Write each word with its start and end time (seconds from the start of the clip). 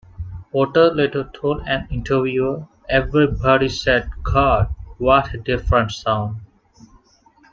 Porter 0.51 0.91
later 0.95 1.25
told 1.31 1.61
an 1.67 1.87
interviewer: 1.91 2.67
Everybody 2.89 3.69
said, 3.69 4.09
'God, 4.23 4.73
what 4.97 5.31
a 5.31 5.37
different 5.37 5.91
sound! 5.91 6.37